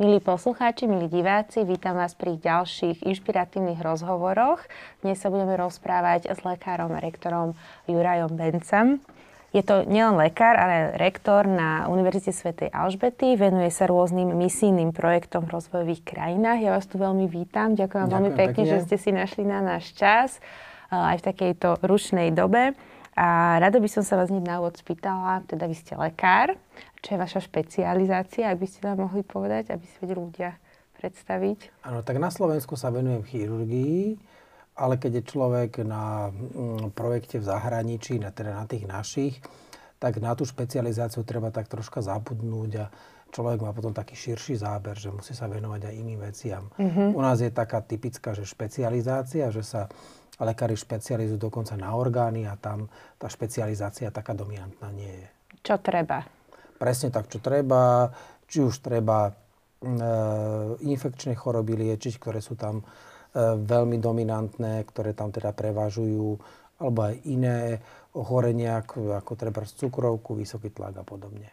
[0.00, 4.64] Milí poslucháči, milí diváci, vítam vás pri ďalších inšpiratívnych rozhovoroch.
[5.04, 7.52] Dnes sa budeme rozprávať s lekárom a rektorom
[7.84, 9.04] Jurajom Bencem.
[9.52, 13.36] Je to nielen lekár, ale rektor na Univerzite svätej Alžbety.
[13.36, 16.64] Venuje sa rôznym misijným projektom v rozvojových krajinách.
[16.64, 17.76] Ja vás tu veľmi vítam.
[17.76, 20.40] Ďakujem, Ďakujem veľmi pekne, pekne, že ste si našli na náš čas
[20.88, 22.72] aj v takejto rušnej dobe.
[23.18, 26.54] A rado by som sa vás hneď na úvod spýtala, teda vy ste lekár,
[27.02, 30.50] čo je vaša špecializácia, ak by ste nám mohli povedať, aby si vedeli ľudia
[31.00, 31.84] predstaviť?
[31.84, 34.20] Áno, tak na Slovensku sa venujem chirurgii,
[34.78, 39.34] ale keď je človek na mm, projekte v zahraničí, na, teda na tých našich,
[40.00, 42.86] tak na tú špecializáciu treba tak troška zabudnúť a
[43.30, 46.64] človek má potom taký širší záber, že musí sa venovať aj iným veciam.
[46.80, 47.12] Mm-hmm.
[47.12, 49.92] U nás je taká typická, že špecializácia, že sa
[50.44, 52.88] lekári špecializujú dokonca na orgány a tam
[53.20, 55.28] tá špecializácia taká dominantná nie je.
[55.60, 56.40] Čo treba?
[56.80, 58.08] presne tak, čo treba.
[58.48, 59.32] Či už treba e,
[60.80, 62.84] infekčné choroby liečiť, ktoré sú tam e,
[63.60, 66.40] veľmi dominantné, ktoré tam teda prevažujú,
[66.80, 67.78] alebo aj iné
[68.10, 71.46] ochorenia, ako, ako treba cukrovku, vysoký tlak a podobne.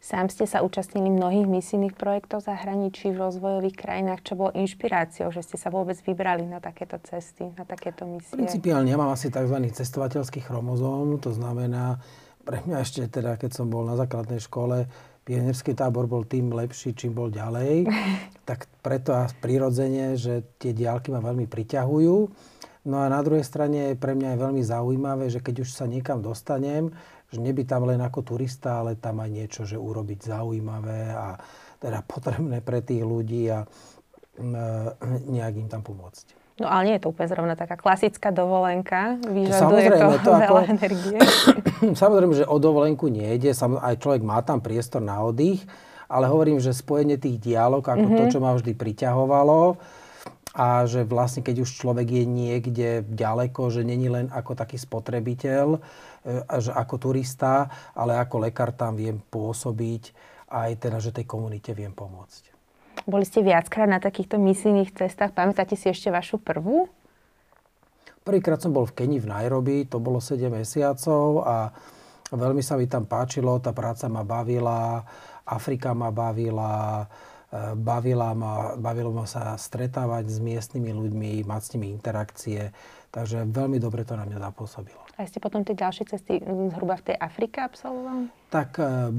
[0.00, 4.24] Sám ste sa účastnili mnohých misijných projektov zahraničí v rozvojových krajinách.
[4.24, 8.32] Čo bolo inšpiráciou, že ste sa vôbec vybrali na takéto cesty, na takéto misie?
[8.32, 9.52] Principiálne ja mám asi tzv.
[9.52, 12.00] cestovateľský chromozóm, to znamená,
[12.48, 14.88] pre mňa ešte teda, keď som bol na základnej škole,
[15.28, 17.84] pionierský tábor bol tým lepší, čím bol ďalej.
[18.48, 22.16] tak preto a prirodzene, že tie diálky ma veľmi priťahujú.
[22.88, 26.24] No a na druhej strane pre mňa je veľmi zaujímavé, že keď už sa niekam
[26.24, 26.88] dostanem,
[27.28, 31.36] že nebyť tam len ako turista, ale tam aj niečo, že urobiť zaujímavé a
[31.76, 33.68] teda potrebné pre tých ľudí a
[34.40, 36.40] mm, nejak im tam pomôcť.
[36.60, 39.16] No ale nie je to úplne zrovna taká klasická dovolenka.
[39.24, 41.18] Vyžaduje to, to veľa ako, energie.
[42.04, 43.56] Samozrejme, že o dovolenku nejde.
[43.56, 45.64] Aj človek má tam priestor na oddych.
[46.10, 48.18] Ale hovorím, že spojenie tých dialog, ako mm-hmm.
[48.18, 48.32] to, mhm.
[48.34, 49.78] čo ma vždy priťahovalo,
[50.50, 55.66] a že vlastne keď už človek je niekde ďaleko, že není len ako taký spotrebiteľ,
[55.76, 55.80] e,
[56.58, 60.10] že ako turista, ale ako lekár tam viem pôsobiť
[60.50, 62.50] aj teda, že tej komunite viem pomôcť.
[63.06, 65.32] Boli ste viackrát na takýchto misijných cestách.
[65.32, 66.90] Pamätáte si ešte vašu prvú?
[68.20, 71.72] Prvýkrát som bol v Keni v Nairobi, to bolo 7 mesiacov a
[72.28, 75.00] veľmi sa mi tam páčilo, tá práca ma bavila,
[75.48, 77.08] Afrika ma bavila,
[77.74, 82.70] bavila ma, bavilo ma sa stretávať s miestnymi ľuďmi, mať s nimi interakcie,
[83.10, 85.02] takže veľmi dobre to na mňa zapôsobilo.
[85.18, 88.30] A ste potom tie ďalšie cesty zhruba v tej Afrike absolvoval?
[88.54, 89.10] Tak e,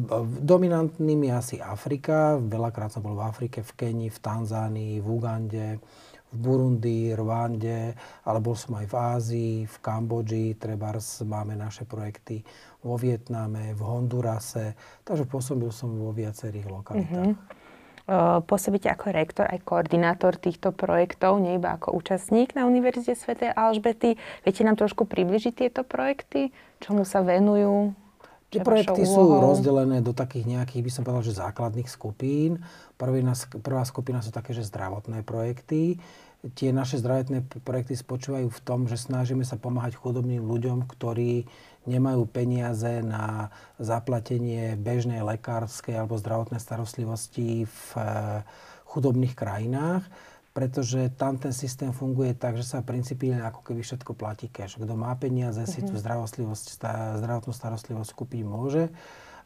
[0.42, 2.40] dominantným je asi Afrika.
[2.40, 5.68] Veľakrát som bol v Afrike, v Kenii, v Tanzánii, v Ugande,
[6.32, 7.94] v Burundi, Rwande,
[8.24, 12.40] ale bol som aj v Ázii, v Kambodži, trebárs máme naše projekty
[12.80, 17.36] vo Vietname, v Hondurase, takže pôsobil som vo viacerých lokalitách.
[17.36, 17.61] Mm-hmm
[18.44, 23.40] pôsobíte ako rektor aj koordinátor týchto projektov, nie iba ako účastník na Univerzite Sv.
[23.56, 24.20] Alžbety.
[24.44, 26.52] Viete nám trošku približiť tieto projekty?
[26.84, 27.96] Čomu sa venujú?
[28.52, 32.60] Tie projekty sú rozdelené do takých nejakých, by som povedal, že základných skupín.
[33.00, 33.16] Prvá,
[33.64, 36.04] prvá skupina sú také, že zdravotné projekty.
[36.60, 41.48] Tie naše zdravotné projekty spočívajú v tom, že snažíme sa pomáhať chudobným ľuďom, ktorí
[41.90, 43.50] nemajú peniaze na
[43.82, 48.46] zaplatenie bežnej lekárskej alebo zdravotnej starostlivosti v eh,
[48.86, 50.04] chudobných krajinách,
[50.52, 54.76] pretože tam ten systém funguje tak, že sa principiálne ako keby všetko platí cash.
[54.76, 56.02] Kto má peniaze, si tú mhm.
[57.24, 58.92] zdravotnú starostlivosť kúpiť môže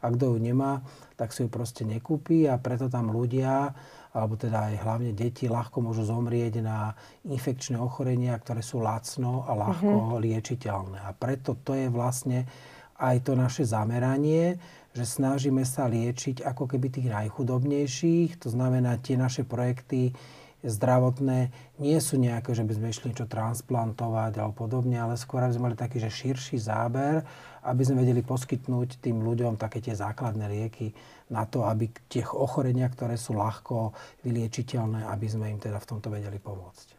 [0.02, 0.84] a kto ju nemá,
[1.16, 3.72] tak si ju proste nekúpi a preto tam ľudia
[4.16, 6.96] alebo teda aj hlavne deti ľahko môžu zomrieť na
[7.28, 10.22] infekčné ochorenia, ktoré sú lacno a ľahko mm-hmm.
[10.24, 10.98] liečiteľné.
[11.04, 12.48] A preto to je vlastne
[12.96, 14.56] aj to naše zameranie,
[14.96, 18.40] že snažíme sa liečiť ako keby tých najchudobnejších.
[18.40, 20.16] To znamená, tie naše projekty
[20.64, 25.54] zdravotné nie sú nejaké, že by sme išli niečo transplantovať alebo podobne, ale skôr aby
[25.56, 27.20] sme mali taký, že širší záber,
[27.66, 30.94] aby sme vedeli poskytnúť tým ľuďom také tie základné lieky,
[31.28, 33.90] na to, aby tie ochorenia, ktoré sú ľahko
[34.22, 36.96] vyliečiteľné, aby sme im teda v tomto vedeli pomôcť.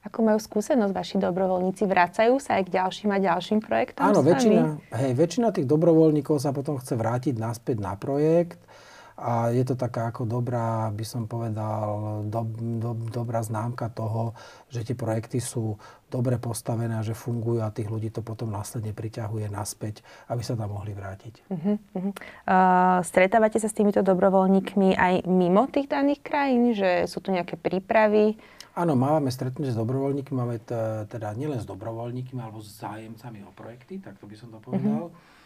[0.00, 1.84] Ako majú skúsenosť vaši dobrovoľníci?
[1.84, 6.56] Vracajú sa aj k ďalším a ďalším projektom Áno, väčšina, hej, väčšina tých dobrovoľníkov sa
[6.56, 8.60] potom chce vrátiť naspäť na projekt
[9.20, 12.40] a je to taká ako dobrá, by som povedal, do,
[12.80, 14.32] do, dobrá známka toho,
[14.72, 15.76] že tie projekty sú
[16.08, 20.00] dobre postavené a že fungujú a tých ľudí to potom následne priťahuje naspäť,
[20.32, 21.52] aby sa tam mohli vrátiť.
[21.52, 22.12] Uh-huh, uh-huh.
[22.48, 26.72] Uh, stretávate sa s týmito dobrovoľníkmi aj mimo tých daných krajín?
[26.72, 28.40] Že sú tu nejaké prípravy?
[28.72, 33.52] Áno, máme stretnutie s dobrovoľníkmi, máme t- teda nielen s dobrovoľníkmi, alebo s zájemcami o
[33.52, 35.12] projekty, tak to by som to povedal.
[35.12, 35.38] Uh-huh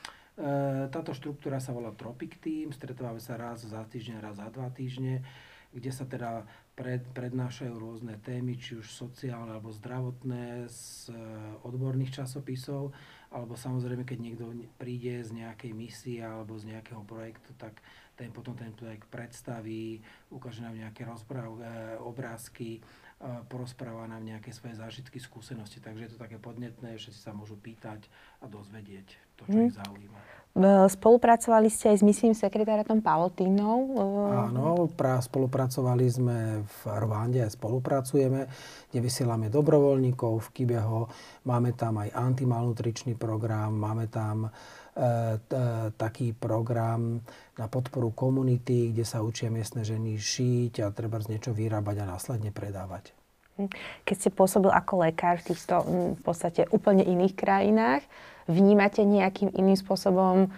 [0.91, 5.23] táto štruktúra sa volá Tropic Team, stretávame sa raz za týždeň, raz za dva týždne.
[5.75, 6.47] kde sa teda
[6.79, 11.19] pred, prednášajú rôzne témy, či už sociálne alebo zdravotné z e,
[11.67, 12.95] odborných časopisov,
[13.35, 17.83] alebo samozrejme, keď niekto príde z nejakej misie alebo z nejakého projektu, tak
[18.15, 19.99] ten potom ten projekt predstaví,
[20.31, 22.79] ukáže nám nejaké rozpráv, e, obrázky,
[23.49, 25.81] porozpráva nám nejaké svoje zážitky, skúsenosti.
[25.81, 28.05] Takže je to také podnetné, že si sa môžu pýtať
[28.43, 29.07] a dozvedieť
[29.39, 29.67] to, čo mm.
[29.71, 30.14] ich zaujíma.
[30.87, 33.91] Spolupracovali ste aj s misijným sekretáratom Palotínou?
[34.31, 38.47] Áno, pra, spolupracovali sme v Rwande, aj spolupracujeme,
[38.87, 41.11] kde vysielame dobrovoľníkov v Kibeho,
[41.43, 44.55] máme tam aj antimalnutričný program, máme tam
[44.95, 45.43] E,
[45.99, 47.19] taký program
[47.59, 52.15] na podporu komunity, kde sa učia miestne ženy šiť a treba z niečo vyrábať a
[52.15, 53.11] následne predávať.
[53.59, 53.75] Hm.
[54.07, 58.07] Keď ste pôsobil ako lekár v týchto hm, v podstate úplne iných krajinách,
[58.51, 60.53] vnímate nejakým iným spôsobom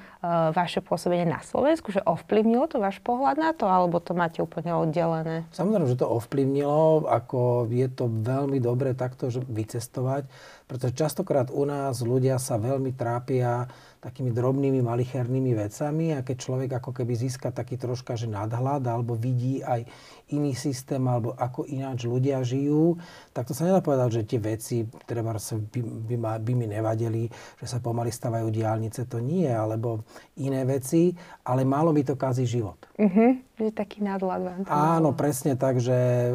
[0.53, 1.95] vaše pôsobenie na Slovensku?
[1.95, 5.47] Že ovplyvnilo to váš pohľad na to, alebo to máte úplne oddelené?
[5.55, 10.29] Samozrejme, že to ovplyvnilo, ako je to veľmi dobre takto že vycestovať,
[10.67, 13.71] pretože častokrát u nás ľudia sa veľmi trápia
[14.07, 19.19] takými drobnými, malichernými vecami a keď človek ako keby získa taký troška že nadhľad alebo
[19.19, 19.83] vidí aj
[20.31, 22.99] iný systém alebo ako ináč ľudia žijú,
[23.35, 24.77] tak to sa nedá povedať, že tie veci
[25.11, 27.27] treba by, by, by mi nevadili,
[27.59, 31.15] že sa pomaly stavajú diálnice, to nie, alebo iné veci,
[31.45, 32.77] ale málo mi to kazí život.
[32.99, 33.37] Uh-huh.
[33.57, 34.21] Že taký vám
[34.65, 35.19] to Áno, bolo.
[35.19, 36.31] presne tak, že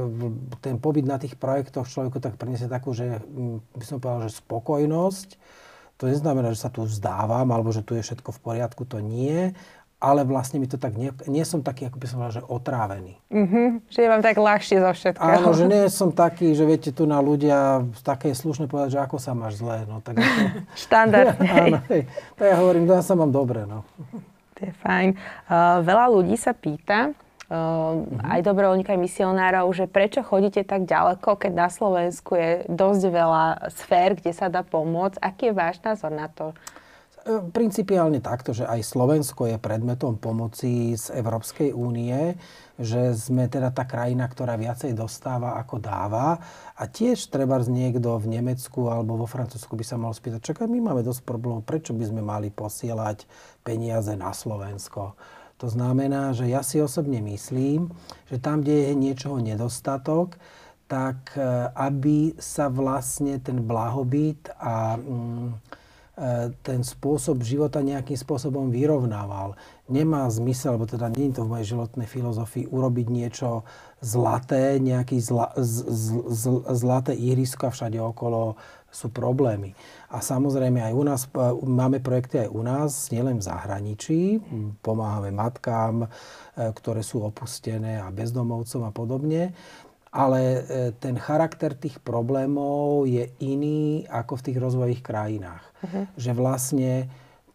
[0.62, 4.42] ten pobyt na tých projektoch človeku tak priniesie takú, že mm, by som povedal, že
[4.42, 5.30] spokojnosť.
[6.02, 9.54] To neznamená, že sa tu vzdávam, alebo že tu je všetko v poriadku, to nie
[10.02, 13.14] ale vlastne mi to tak, nie, nie som taký, ako by som povedal, že otrávený.
[13.30, 15.38] Mm-hmm, že je vám tak ľahšie zo všetkého.
[15.38, 19.22] Áno, že nie som taký, že viete tu na ľudia také slušné povedať, že ako
[19.22, 19.86] sa máš zle.
[19.86, 20.40] No, tak ako...
[20.90, 21.38] Štandard.
[21.54, 22.10] Áno, hej.
[22.34, 23.70] To ja hovorím, no ja sa mám dobre.
[23.70, 23.86] No.
[24.58, 25.14] To je fajn.
[25.46, 28.26] Uh, veľa ľudí sa pýta, uh, mm-hmm.
[28.26, 33.46] aj dobrovoľníkov, aj misionárov, že prečo chodíte tak ďaleko, keď na Slovensku je dosť veľa
[33.70, 35.22] sfér, kde sa dá pomôcť.
[35.22, 36.58] Aký je váš názor na to?
[37.22, 42.34] E, principiálne takto, že aj Slovensko je predmetom pomoci z Európskej únie,
[42.82, 46.42] že sme teda tá krajina, ktorá viacej dostáva ako dáva.
[46.74, 50.82] A tiež treba niekto v Nemecku alebo vo Francúzsku by sa mal spýtať, čakaj, my
[50.82, 53.30] máme dosť problémov, prečo by sme mali posielať
[53.62, 55.14] peniaze na Slovensko.
[55.62, 57.94] To znamená, že ja si osobne myslím,
[58.34, 60.42] že tam, kde je niečoho nedostatok,
[60.90, 65.81] tak e, aby sa vlastne ten blahobyt a mm,
[66.62, 69.58] ten spôsob života nejakým spôsobom vyrovnával.
[69.90, 73.66] Nemá zmysel, alebo teda nie je to v mojej životnej filozofii, urobiť niečo
[74.06, 76.44] zlaté, nejaký zla, z, z, z,
[76.78, 78.54] zlaté ihrisko a všade okolo
[78.92, 79.74] sú problémy.
[80.14, 81.30] A samozrejme aj u nás, e,
[81.66, 84.22] máme projekty aj u nás, nielen v zahraničí.
[84.84, 86.08] Pomáhame matkám, e,
[86.76, 89.56] ktoré sú opustené a bezdomovcom a podobne
[90.12, 90.62] ale e,
[91.00, 95.64] ten charakter tých problémov je iný ako v tých rozvojových krajinách.
[95.82, 96.04] Uh-huh.
[96.20, 96.92] Že vlastne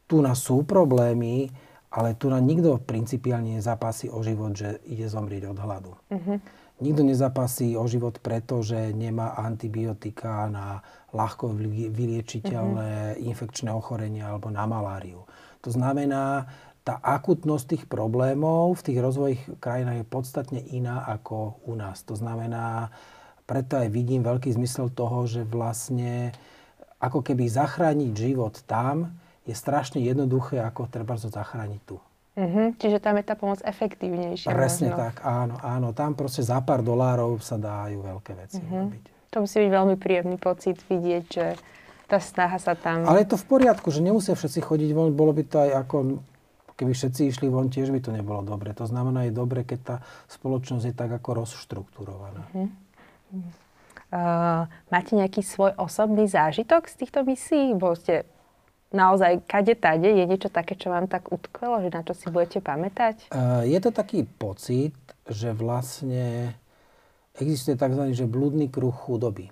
[0.08, 1.52] tu na sú problémy,
[1.92, 5.92] ale tu na nikto principiálne nezapasí o život, že ide zomrieť od hladu.
[6.08, 6.40] Uh-huh.
[6.80, 10.80] Nikto nezapasí o život preto, že nemá antibiotika na
[11.12, 11.52] ľahko
[11.92, 13.20] vyliečiteľné uh-huh.
[13.20, 15.28] infekčné ochorenia alebo na maláriu.
[15.60, 16.48] To znamená,
[16.86, 22.06] tá akutnosť tých problémov v tých rozvojových krajinách je podstatne iná ako u nás.
[22.06, 22.94] To znamená,
[23.42, 26.30] preto aj vidím veľký zmysel toho, že vlastne
[27.02, 31.98] ako keby zachrániť život tam je strašne jednoduché, ako treba to zachrániť tu.
[32.38, 34.52] Mm-hmm, čiže tam je tá pomoc efektívnejšia.
[34.54, 35.02] Presne možno.
[35.02, 35.88] tak, áno, áno.
[35.90, 38.78] Tam proste za pár dolárov sa dajú veľké veci mm-hmm.
[38.78, 39.04] robiť.
[39.34, 41.46] To musí byť veľmi príjemný pocit vidieť, že
[42.06, 43.08] tá snaha sa tam...
[43.08, 45.16] Ale je to v poriadku, že nemusia všetci chodiť von.
[45.16, 45.96] Bolo by to aj ako
[46.76, 48.76] Keby všetci išli von, tiež by to nebolo dobre.
[48.76, 49.96] To znamená, je dobre, keď tá
[50.28, 52.44] spoločnosť je tak ako rozštruktúrovaná.
[52.52, 52.68] Uh-huh.
[54.12, 57.72] Uh, máte nejaký svoj osobný zážitok z týchto misií?
[57.72, 58.28] Bo ste
[58.92, 60.04] naozaj kade tade?
[60.04, 63.32] Je niečo také, čo vám tak utkvelo, že na čo si budete pamätať?
[63.32, 64.92] Uh, je to taký pocit,
[65.24, 66.52] že vlastne
[67.40, 68.12] existuje tzv.
[68.12, 69.48] Že blúdny kruh chudoby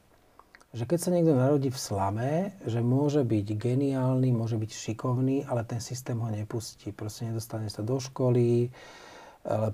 [0.74, 2.32] že keď sa niekto narodí v slame,
[2.66, 6.90] že môže byť geniálny, môže byť šikovný, ale ten systém ho nepustí.
[6.90, 8.74] Proste nedostane sa do školy,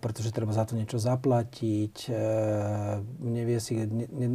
[0.03, 2.15] pretože treba za to niečo zaplatiť, e,
[3.23, 4.27] nevie si, ne,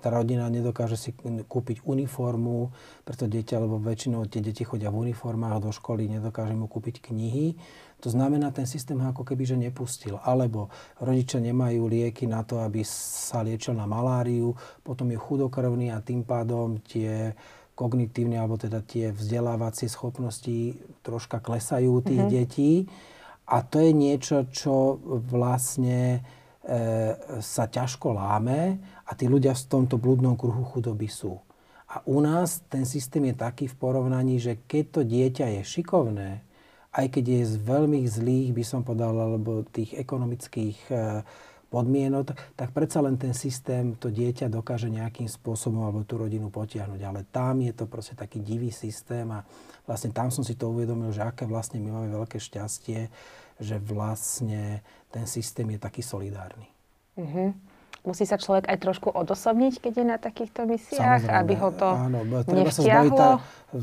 [0.00, 1.10] tá rodina nedokáže si
[1.44, 2.72] kúpiť uniformu,
[3.04, 7.60] preto dieťa, lebo väčšinou tie deti chodia v uniformách do školy, nedokáže mu kúpiť knihy.
[7.98, 10.22] To znamená, ten systém ho ako keby že nepustil.
[10.22, 10.70] Alebo
[11.02, 14.54] rodičia nemajú lieky na to, aby sa liečil na maláriu,
[14.86, 17.34] potom je chudokrvný a tým pádom tie
[17.78, 20.74] kognitívne alebo teda tie vzdelávacie schopnosti
[21.06, 22.34] troška klesajú tých mm-hmm.
[22.34, 22.72] detí
[23.46, 24.98] a to je niečo, čo
[25.30, 26.26] vlastne
[27.40, 28.76] sa ťažko láme
[29.08, 31.40] a tí ľudia v tomto blúdnom kruhu chudoby sú.
[31.88, 36.44] A u nás ten systém je taký v porovnaní, že keď to dieťa je šikovné,
[36.92, 40.94] aj keď je z veľmi zlých, by som povedal, alebo tých ekonomických e,
[41.68, 47.00] podmienok, tak predsa len ten systém to dieťa dokáže nejakým spôsobom alebo tú rodinu potiahnuť.
[47.04, 49.44] Ale tam je to proste taký divý systém a
[49.84, 53.12] vlastne tam som si to uvedomil, že aké vlastne my máme veľké šťastie,
[53.60, 54.80] že vlastne
[55.12, 56.72] ten systém je taký solidárny.
[57.20, 57.48] Mm-hmm.
[58.06, 61.88] Musí sa človek aj trošku odosobniť, keď je na takýchto misiách, Samozrejme, aby ho to
[61.92, 63.12] áno, treba sa zbaviť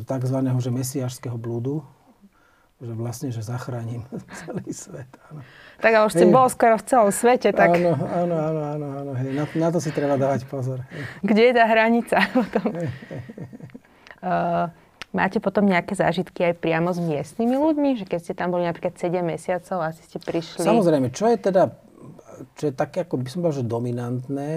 [0.07, 1.85] takzvaného, že mesiášského blúdu,
[2.75, 4.03] že vlastne, že zachránim
[4.43, 5.09] celý svet.
[5.31, 5.41] Áno.
[5.79, 7.75] Tak ale už ste bol skoro v celom svete, tak...
[7.75, 9.31] Áno, áno, áno, áno, áno hej.
[9.31, 10.83] Na, na to si treba dávať pozor.
[10.91, 11.03] Hej.
[11.23, 12.67] Kde je tá hranica potom?
[12.75, 13.23] Hej, hej,
[14.25, 14.73] Uh,
[15.13, 18.01] máte potom nejaké zážitky aj priamo s miestnymi ľuďmi?
[18.01, 20.65] Že keď ste tam boli napríklad 7 mesiacov, asi ste prišli...
[20.65, 21.69] Samozrejme, čo je teda
[22.55, 24.51] čo je také, ako by som povedal, že dominantné,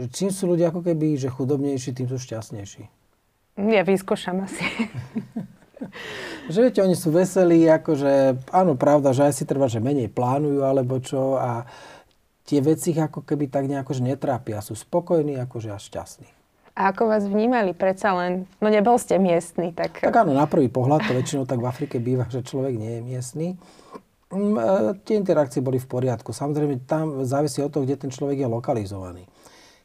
[0.00, 2.88] že čím sú ľudia ako keby, že chudobnejší, tým sú šťastnejší.
[3.60, 4.64] Ja vyskúšam asi.
[6.52, 10.64] že viete, oni sú veselí, akože, áno, pravda, že aj si treba, že menej plánujú,
[10.64, 11.68] alebo čo, a
[12.50, 14.58] tie veci ich ako keby tak nejako, že netrápia.
[14.58, 16.30] Sú spokojní, akože a šťastní.
[16.74, 17.76] A ako vás vnímali?
[17.76, 20.00] Predsa len, no nebol ste miestny, tak...
[20.00, 23.02] Tak áno, na prvý pohľad to väčšinou tak v Afrike býva, že človek nie je
[23.04, 23.46] miestny.
[24.30, 26.30] Mm, tie interakcie boli v poriadku.
[26.30, 29.26] Samozrejme, tam závisí od toho, kde ten človek je lokalizovaný.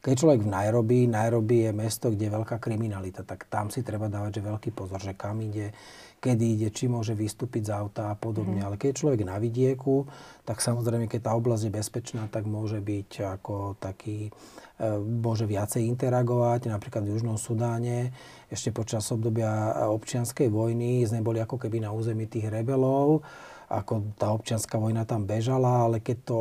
[0.05, 4.05] Keď človek v Nairobi, Nairobi je mesto, kde je veľká kriminalita, tak tam si treba
[4.05, 5.73] dávať že veľký pozor, že kam ide,
[6.21, 8.61] kedy ide, či môže vystúpiť z auta a podobne.
[8.61, 8.65] Mm.
[8.69, 10.05] Ale keď je človek na vidieku,
[10.45, 14.29] tak samozrejme, keď tá oblasť je bezpečná, tak môže byť ako taký,
[14.77, 16.69] e, môže viacej interagovať.
[16.69, 18.13] Napríklad v Južnom Sudáne
[18.53, 23.25] ešte počas obdobia občianskej vojny sme boli ako keby na území tých rebelov
[23.75, 26.39] ako tá občianská vojna tam bežala, ale keď to,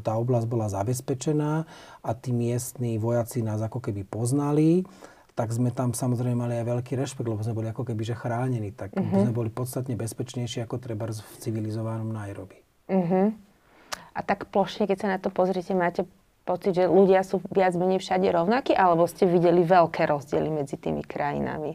[0.00, 1.68] tá oblasť bola zabezpečená
[2.00, 4.88] a tí miestní vojaci nás ako keby poznali,
[5.34, 8.70] tak sme tam samozrejme mali aj veľký rešpekt, lebo sme boli ako keby že chránení.
[8.70, 9.26] Tak uh-huh.
[9.26, 12.62] sme boli podstatne bezpečnejší ako treba v civilizovanom Nairobi.
[12.86, 13.34] Uh-huh.
[14.14, 16.06] A tak plošne, keď sa na to pozrite, máte
[16.46, 21.02] pocit, že ľudia sú viac menej všade rovnakí, alebo ste videli veľké rozdiely medzi tými
[21.02, 21.74] krajinami?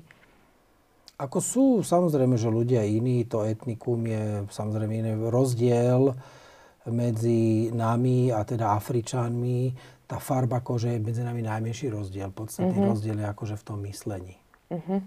[1.19, 6.15] Ako sú samozrejme, že ľudia iní, to etnikum je samozrejme iný rozdiel
[6.87, 9.75] medzi nami a teda Afričanmi.
[10.07, 12.31] Tá farba kože je medzi nami najmenší rozdiel.
[12.31, 12.91] Podstatný mm-hmm.
[12.95, 14.35] rozdiel je akože v tom myslení.
[14.71, 14.99] Mm-hmm.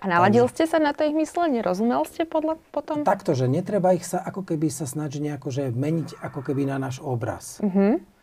[0.00, 1.64] A naladil ste sa na to ich myslenie?
[1.64, 3.02] Rozumel ste podľa potom?
[3.08, 6.76] Takto, že netreba ich sa ako keby sa snažiť nejako, že meniť ako keby na
[6.78, 7.58] náš obraz.
[7.64, 8.14] Mm-hmm.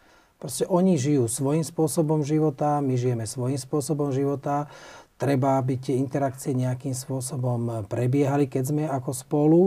[0.41, 4.73] Proste oni žijú svojím spôsobom života, my žijeme svojím spôsobom života
[5.21, 9.61] treba, aby tie interakcie nejakým spôsobom prebiehali, keď sme ako spolu,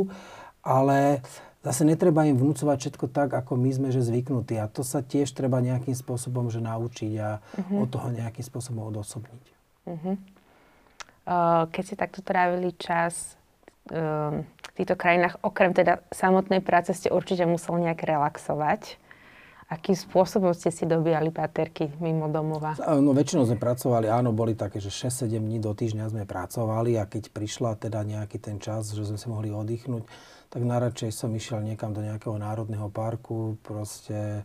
[0.66, 1.23] ale
[1.62, 4.58] zase netreba im vnúcovať všetko tak, ako my sme že zvyknutí.
[4.58, 7.87] A to sa tiež treba nejakým spôsobom že naučiť a uh-huh.
[7.87, 9.44] od toho nejakým spôsobom odosobniť.
[9.84, 10.16] Uh-huh.
[11.70, 13.37] keď ste takto trávili čas
[13.92, 18.96] ehm, v týchto krajinách, okrem teda samotnej práce ste určite museli nejak relaxovať.
[19.64, 22.76] Akým spôsobom ste si dobíjali baterky mimo domova?
[23.00, 27.09] No väčšinou sme pracovali, áno, boli také, že 6-7 dní do týždňa sme pracovali a
[27.09, 30.04] keď prišla teda nejaký ten čas, že sme si mohli oddychnúť,
[30.52, 34.44] tak najradšej som išiel niekam do nejakého národného parku, proste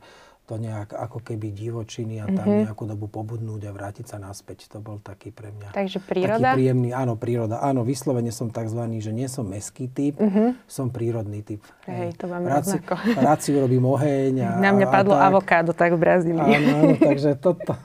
[0.50, 2.66] to nejak ako keby divočiny a tam mm-hmm.
[2.66, 4.66] nejakú dobu pobudnúť a vrátiť sa naspäť.
[4.74, 6.58] To bol taký pre mňa Takže príroda?
[6.58, 7.62] taký príjemný, áno, príroda.
[7.62, 8.82] Áno, vyslovene som tzv.
[8.98, 10.66] že nie som meský typ, mm-hmm.
[10.66, 11.62] som prírodný typ.
[11.86, 12.82] Hej, to vám rád si,
[13.14, 14.34] rád si urobím oheň.
[14.42, 15.30] A, Na mňa padlo a tak.
[15.30, 16.42] avokádo tak v Brazílii.
[16.42, 17.78] Áno, áno takže toto.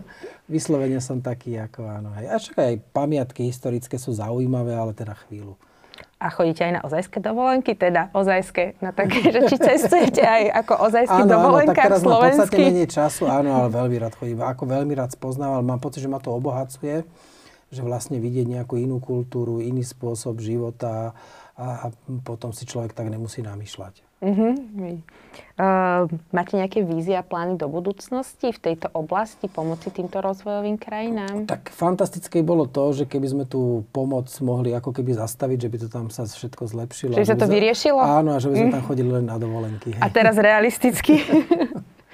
[0.50, 2.10] vyslovene som taký ako áno.
[2.18, 2.26] Hej.
[2.26, 5.54] A však aj pamiatky historické sú zaujímavé, ale teda chvíľu.
[6.18, 10.72] A chodíte aj na ozajské dovolenky, teda ozajské, na také, že či cestujete aj ako
[10.90, 12.34] ozajský dovolenka áno, tak teraz slovenský?
[12.34, 14.38] mám podstate menej času, áno, ale veľmi rád chodím.
[14.42, 17.06] Ako veľmi rád spoznával, mám pocit, že ma to obohacuje,
[17.70, 21.14] že vlastne vidieť nejakú inú kultúru, iný spôsob života
[21.54, 21.94] a, a
[22.26, 24.07] potom si človek tak nemusí namýšľať.
[24.18, 24.50] Uh-huh.
[25.54, 31.46] Uh, máte nejaké vízie a plány do budúcnosti v tejto oblasti pomoci týmto rozvojovým krajinám?
[31.46, 35.76] Tak fantastické bolo to, že keby sme tú pomoc mohli ako keby zastaviť, že by
[35.78, 37.14] to tam sa všetko zlepšilo.
[37.14, 38.02] Čiže sa to vyriešilo?
[38.02, 38.74] Áno, a že by sme mm.
[38.74, 39.94] tam chodili len na dovolenky.
[39.94, 40.02] Hej.
[40.02, 41.22] A teraz realisticky?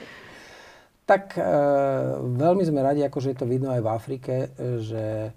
[1.11, 5.33] tak uh, veľmi sme radi, akože je to vidno aj v Afrike, že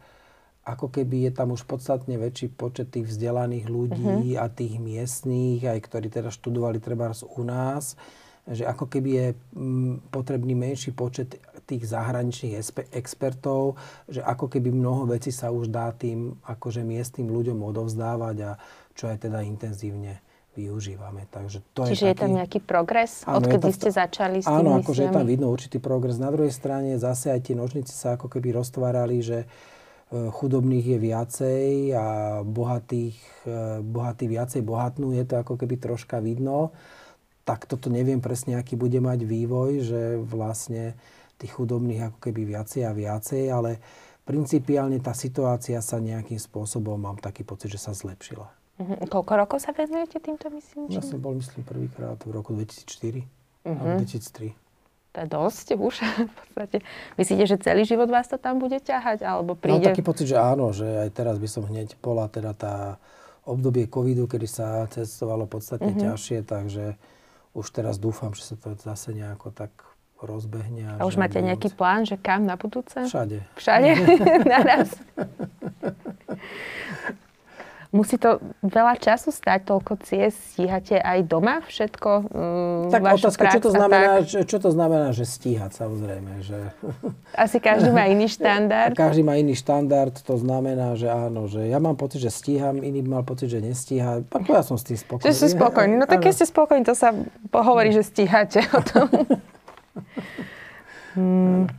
[0.67, 4.43] ako keby je tam už podstatne väčší počet tých vzdelaných ľudí uh-huh.
[4.43, 7.95] a tých miestných, aj ktorí teda študovali treba u nás,
[8.47, 12.59] že ako keby je mm, potrebný menší počet tých zahraničných
[12.95, 13.75] expertov,
[14.07, 18.51] že ako keby mnoho vecí sa už dá tým akože miestnym ľuďom odovzdávať a
[18.95, 20.23] čo aj teda intenzívne
[20.55, 21.27] využívame.
[21.29, 24.81] Takže to Čiže je, je tam nejaký progres, áno, odkedy ste začali s tými Áno,
[24.81, 26.17] akože je tam vidno určitý progres.
[26.17, 29.45] Na druhej strane zase aj tie nožnice sa ako keby roztvárali, že
[30.07, 32.05] chudobných je viacej a
[32.47, 36.71] bohatých, e, bohatí viacej bohatnú, je to ako keby troška vidno.
[37.43, 40.95] Tak toto neviem presne, aký bude mať vývoj, že vlastne
[41.35, 43.71] tých chudobných ako keby viacej a viacej, ale
[44.23, 48.47] principiálne tá situácia sa nejakým spôsobom, mám taký pocit, že sa zlepšila.
[48.77, 48.97] Uh-huh.
[49.11, 50.87] Koľko rokov sa venujete týmto myslím?
[50.87, 53.75] Ja som bol, myslím, prvýkrát v roku 2004 uh-huh.
[53.75, 54.66] alebo 2003.
[55.17, 55.95] To je dosť už
[56.29, 56.85] v podstate.
[57.17, 59.25] Myslíte, že celý život vás to tam bude ťahať?
[59.25, 59.81] Alebo príde...
[59.81, 63.01] Mám taký pocit, že áno, že aj teraz by som hneď bola teda tá
[63.41, 66.13] obdobie covidu, kedy sa cestovalo podstatne uh-huh.
[66.13, 67.01] ťažšie, takže
[67.57, 69.73] už teraz dúfam, že sa to zase nejako tak
[70.21, 71.01] rozbehne.
[71.01, 71.49] A, už máte budúc...
[71.49, 73.09] nejaký plán, že kam na budúce?
[73.09, 73.41] Všade.
[73.57, 73.89] Všade?
[74.53, 74.93] Naraz?
[77.95, 82.09] Musí to veľa času stať, toľko ciest, stíhate aj doma všetko?
[82.27, 86.31] Mm, tak otázka, čo to, znamená, čo, čo to znamená, že stíhať, samozrejme.
[86.43, 86.57] Že...
[87.31, 88.91] Asi každý má iný štandard.
[89.07, 93.07] Každý má iný štandard, to znamená, že áno, že ja mám pocit, že stíham, iný
[93.07, 94.19] mal pocit, že nestíha.
[94.35, 95.23] Ako ja som s tým spokojný.
[95.31, 95.95] Že ste spokojní.
[95.95, 97.15] No tak keď ste spokojní, to sa
[97.55, 99.07] pohovorí, že stíhate o tom.
[101.15, 101.71] hmm.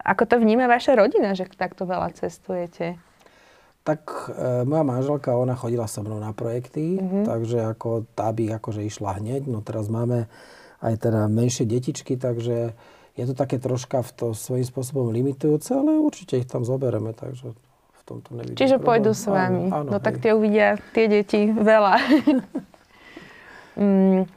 [0.00, 2.96] Ako to vníma vaša rodina, že takto veľa cestujete?
[3.80, 7.24] Tak e, moja manželka, ona chodila so mnou na projekty, mm-hmm.
[7.24, 9.48] takže ako tá by akože išla hneď.
[9.48, 10.28] No teraz máme
[10.84, 12.76] aj teda menšie detičky, takže
[13.16, 17.52] je to také troška v to svojím spôsobom limitujúce, ale určite ich tam zobereme, takže
[17.52, 18.88] v tomto nevidím Čiže problém.
[18.88, 19.64] pôjdu s vami.
[19.68, 20.04] Áno, áno, no hej.
[20.04, 21.94] tak tie uvidia tie deti veľa.
[23.80, 24.28] Mm,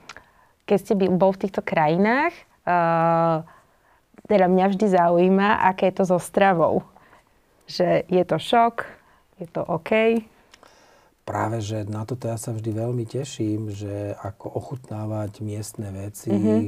[0.64, 2.32] keď ste bol v týchto krajinách,
[2.64, 3.44] uh,
[4.24, 6.86] teda mňa vždy zaujíma, aké je to so stravou.
[7.68, 8.88] Že je to šok,
[9.40, 10.22] je to OK?
[11.24, 16.62] Práve, že na toto ja sa vždy veľmi teším, že ako ochutnávať miestne veci, mm-hmm.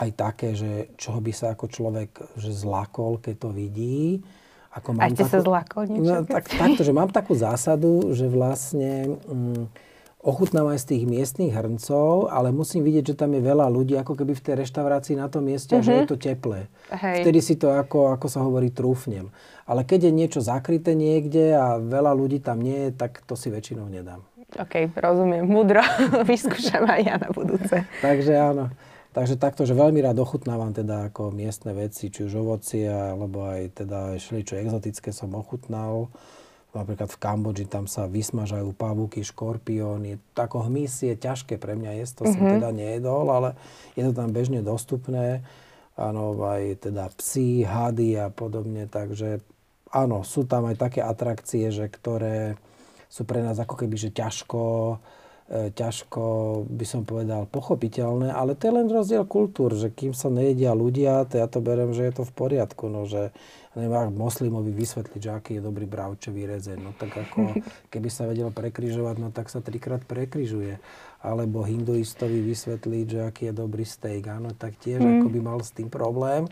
[0.00, 4.24] aj také, že čoho by sa ako človek že zlakol, keď to vidí.
[4.72, 6.08] Ako mám Aj ste takú, sa zlakol niečo?
[6.08, 9.20] No, tak, takto, že mám takú zásadu, že vlastne...
[9.28, 9.68] Mm,
[10.26, 14.18] ochutnám aj z tých miestnych hrncov, ale musím vidieť, že tam je veľa ľudí, ako
[14.18, 15.86] keby v tej reštaurácii na tom mieste, mm-hmm.
[15.86, 16.10] že je mhm.
[16.10, 16.60] to teplé.
[16.90, 17.22] Hej.
[17.22, 19.30] Vtedy si to, ako, ako sa hovorí, trúfnem.
[19.70, 23.54] Ale keď je niečo zakryté niekde a veľa ľudí tam nie je, tak to si
[23.54, 24.26] väčšinou nedám.
[24.58, 25.46] OK, rozumiem.
[25.46, 25.82] Mudro
[26.30, 27.86] vyskúšam aj ja na budúce.
[28.02, 28.74] Takže áno.
[29.16, 33.80] Takže takto, že veľmi rád ochutnávam teda ako miestne veci, či už ovocie, alebo aj
[33.80, 36.12] teda čo exotické som ochutnal
[36.74, 40.18] napríklad v Kambodži, tam sa vysmažajú pavúky, škorpióny.
[40.36, 42.34] Ako hmyz je ťažké pre mňa jesť, to mm-hmm.
[42.34, 42.54] som mhm.
[42.60, 43.48] teda nejedol, ale
[43.94, 45.46] je to tam bežne dostupné.
[45.96, 49.40] Áno, aj teda psi, hady a podobne, takže
[49.96, 52.60] áno, sú tam aj také atrakcie, že ktoré
[53.08, 54.62] sú pre nás ako keby, že ťažko,
[55.48, 56.22] e, ťažko
[56.68, 61.24] by som povedal pochopiteľné, ale to je len rozdiel kultúr, že kým sa nejedia ľudia,
[61.24, 63.32] to ja to berem, že je to v poriadku, no, že
[63.76, 66.78] neviem, moslimovi vysvetliť, že aký je dobrý bravčový rezeň.
[66.80, 67.60] No tak ako,
[67.92, 70.80] keby sa vedel prekryžovať, no tak sa trikrát prekryžuje.
[71.20, 75.12] Alebo hinduistovi vysvetliť, že aký je dobrý steak, áno, tak tiež mm.
[75.20, 76.46] ako by mal s tým problém.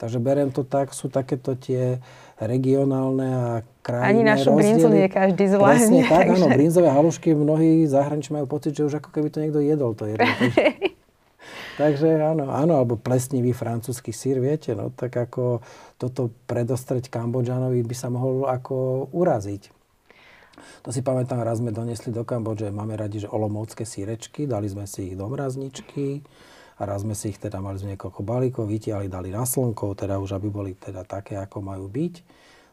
[0.00, 1.98] Takže berem to tak, sú takéto tie
[2.40, 3.48] regionálne a
[3.84, 5.76] krajinné Ani našu brinzu nie každý zvládne.
[5.76, 6.36] Presne tak, takže...
[6.36, 10.08] áno, brinzové halušky mnohí zahraničí majú pocit, že už ako keby to niekto jedol to
[10.08, 10.28] jedlo.
[11.78, 15.62] Takže áno, áno, alebo plesnivý francúzsky sír, viete, no tak ako
[16.00, 19.70] toto predostreť Kambodžanovi by sa mohol ako uraziť.
[20.84, 24.84] To si pamätám, raz sme donesli do Kambodže, máme radi, že olomovské sírečky, dali sme
[24.84, 26.24] si ich do mrazničky
[26.80, 30.16] a raz sme si ich teda mali z niekoľko balíkov, vytiali, dali na slnko, teda
[30.16, 32.14] už aby boli teda také, ako majú byť.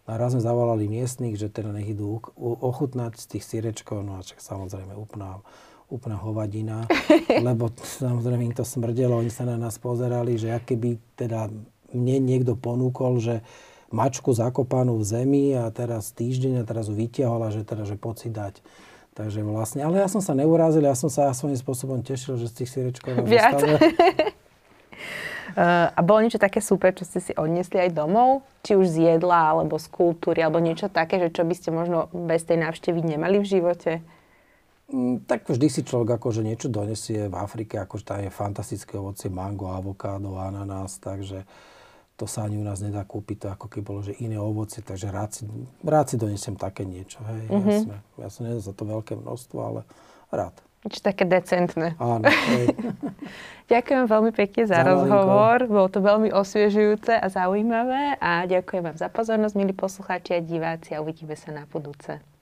[0.08, 4.16] No a raz sme zavolali miestnych, že teda nech idú ochutnať z tých sírečkov, no
[4.16, 5.44] a čak samozrejme úplná
[5.88, 6.84] úplná hovadina,
[7.48, 11.48] lebo samozrejme im to smrdelo, oni sa na nás pozerali, že aké by teda
[11.96, 13.40] mne niekto ponúkol, že
[13.88, 17.96] mačku zakopanú v zemi a teraz týždeň a teraz ju vytiahol a že teda, že
[17.96, 18.56] poď si dať.
[19.18, 22.54] Takže vlastne, ale ja som sa neurazil, ja som sa svojím spôsobom tešil, že z
[22.62, 23.58] tých sírečkov Viac.
[25.98, 28.46] a bolo niečo také super, čo ste si odniesli aj domov?
[28.62, 32.14] Či už z jedla, alebo z kultúry, alebo niečo také, že čo by ste možno
[32.14, 34.06] bez tej návštevy nemali v živote?
[34.88, 39.28] Mm, tak vždy si človek akože niečo donesie v Afrike, akože tam je fantastické ovocie,
[39.28, 41.44] mango, avokádo, ananás, takže
[42.16, 45.12] to sa ani u nás nedá kúpiť, to ako keby bolo, že iné ovocie, takže
[45.12, 45.44] rád si,
[45.84, 47.68] rád si donesiem také niečo, hej, mm-hmm.
[47.68, 47.96] jasné.
[48.16, 49.82] Ja som nedal za to veľké množstvo, ale
[50.32, 50.56] rád.
[50.88, 52.00] Čiže také decentné.
[52.00, 52.24] Áno,
[52.56, 52.72] hej.
[53.68, 58.96] ďakujem veľmi pekne za, za rozhovor, bolo to veľmi osviežujúce a zaujímavé a ďakujem vám
[58.96, 62.37] za pozornosť, milí poslucháči a diváci a uvidíme sa na budúce.